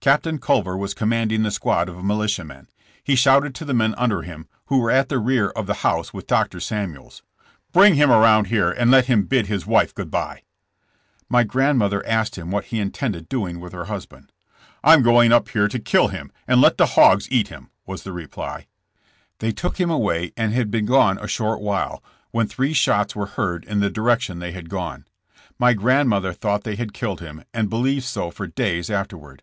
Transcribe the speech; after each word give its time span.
Captain 0.00 0.38
Culver 0.38 0.76
was 0.76 0.94
commanding 0.94 1.42
the 1.42 1.50
squad 1.50 1.88
of 1.88 2.04
militiamen. 2.04 2.68
He 3.02 3.16
shouted 3.16 3.56
to 3.56 3.64
the 3.64 3.74
men 3.74 3.92
under 3.98 4.22
him, 4.22 4.46
who 4.66 4.78
were 4.78 4.92
at 4.92 5.08
the 5.08 5.18
rear 5.18 5.48
of 5.48 5.66
the 5.66 5.82
house 5.82 6.14
with 6.14 6.28
Dr. 6.28 6.60
Samuels: 6.60 7.24
"Bring 7.72 7.96
him 7.96 8.12
around 8.12 8.46
here 8.46 8.70
and 8.70 8.88
let 8.92 9.06
him 9.06 9.24
bid 9.24 9.48
his 9.48 9.66
wife 9.66 9.92
good 9.92 10.08
bye." 10.12 10.44
My 11.28 11.42
grandmother 11.42 12.06
asked 12.06 12.38
him 12.38 12.52
what 12.52 12.66
he 12.66 12.78
intended 12.78 13.28
doing 13.28 13.58
with 13.58 13.72
her 13.72 13.86
husband. 13.86 14.30
so 14.30 14.32
JESSK 14.32 14.60
JAMES. 14.60 14.80
"I'm 14.94 15.02
going 15.02 15.32
up 15.32 15.48
here 15.48 15.66
to 15.66 15.78
kill 15.80 16.06
him 16.06 16.30
and 16.46 16.60
let 16.60 16.78
the 16.78 16.86
hogs 16.86 17.26
eat 17.28 17.48
him, 17.48 17.70
''was 17.88 18.04
the 18.04 18.12
reply. 18.12 18.68
They 19.40 19.50
took 19.50 19.80
him 19.80 19.90
away 19.90 20.32
and 20.36 20.52
had 20.52 20.70
been 20.70 20.86
gone 20.86 21.18
a 21.18 21.26
short 21.26 21.60
while, 21.60 22.00
when 22.30 22.46
three 22.46 22.74
shots 22.74 23.16
were 23.16 23.26
heard 23.26 23.64
in 23.64 23.80
the 23.80 23.90
direction 23.90 24.38
they 24.38 24.52
had 24.52 24.70
gone. 24.70 25.04
My 25.58 25.72
grandmother 25.72 26.32
thought 26.32 26.62
they 26.62 26.76
had 26.76 26.92
killed 26.94 27.18
him, 27.20 27.42
and 27.52 27.68
believed 27.68 28.04
so 28.04 28.30
for 28.30 28.46
days 28.46 28.88
afterward. 28.88 29.42